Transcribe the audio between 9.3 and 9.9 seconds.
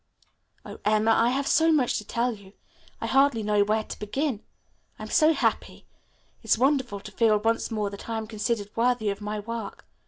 work.